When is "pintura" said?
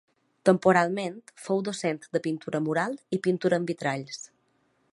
2.29-2.63, 3.27-3.61